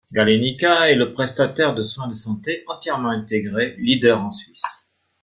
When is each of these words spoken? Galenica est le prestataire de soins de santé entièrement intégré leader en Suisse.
Galenica 0.11 0.89
est 0.89 0.95
le 0.95 1.13
prestataire 1.13 1.75
de 1.75 1.83
soins 1.83 2.07
de 2.07 2.13
santé 2.15 2.63
entièrement 2.65 3.09
intégré 3.11 3.75
leader 3.77 4.19
en 4.19 4.31
Suisse. 4.31 4.89